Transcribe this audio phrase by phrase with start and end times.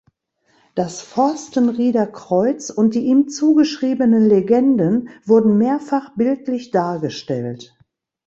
[0.73, 7.77] Das Forstenrieder Kreuz und die ihm zugeschriebenen Legenden wurden mehrfach bildlich dargestellt.